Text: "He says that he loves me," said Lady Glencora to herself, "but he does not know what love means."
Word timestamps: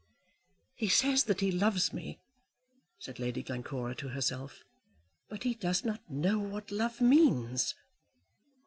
"He 0.73 0.87
says 0.87 1.25
that 1.25 1.41
he 1.41 1.51
loves 1.51 1.93
me," 1.93 2.17
said 2.97 3.19
Lady 3.19 3.43
Glencora 3.43 3.93
to 3.97 4.07
herself, 4.07 4.63
"but 5.29 5.43
he 5.43 5.53
does 5.53 5.85
not 5.85 6.01
know 6.09 6.39
what 6.39 6.71
love 6.71 7.01
means." 7.01 7.75